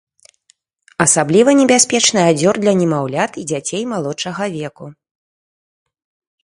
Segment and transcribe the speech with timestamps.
[1.05, 4.85] Асабліва небяспечны адзёр для немаўлят і дзяцей малодшага веку.